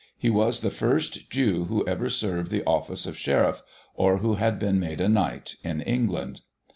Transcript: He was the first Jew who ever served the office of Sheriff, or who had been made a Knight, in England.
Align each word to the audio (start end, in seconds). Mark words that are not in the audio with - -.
He 0.17 0.31
was 0.31 0.61
the 0.61 0.71
first 0.71 1.29
Jew 1.29 1.65
who 1.65 1.87
ever 1.87 2.09
served 2.09 2.49
the 2.49 2.63
office 2.63 3.05
of 3.05 3.15
Sheriff, 3.19 3.61
or 3.93 4.17
who 4.17 4.33
had 4.33 4.57
been 4.57 4.79
made 4.79 4.99
a 4.99 5.07
Knight, 5.07 5.57
in 5.63 5.81
England. 5.81 6.41